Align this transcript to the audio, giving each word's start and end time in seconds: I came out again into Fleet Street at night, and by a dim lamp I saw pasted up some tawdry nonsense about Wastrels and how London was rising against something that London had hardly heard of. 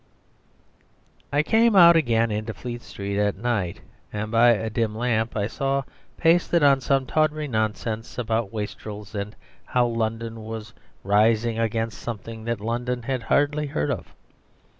I 1.31 1.43
came 1.43 1.75
out 1.75 1.95
again 1.95 2.31
into 2.31 2.55
Fleet 2.55 2.81
Street 2.81 3.19
at 3.19 3.37
night, 3.37 3.81
and 4.11 4.31
by 4.31 4.49
a 4.49 4.67
dim 4.67 4.95
lamp 4.97 5.37
I 5.37 5.45
saw 5.45 5.83
pasted 6.17 6.63
up 6.63 6.81
some 6.81 7.05
tawdry 7.05 7.47
nonsense 7.47 8.17
about 8.17 8.51
Wastrels 8.51 9.13
and 9.13 9.35
how 9.63 9.85
London 9.85 10.43
was 10.43 10.73
rising 11.03 11.59
against 11.59 11.99
something 12.01 12.45
that 12.45 12.59
London 12.59 13.03
had 13.03 13.21
hardly 13.21 13.67
heard 13.67 13.91
of. 13.91 14.15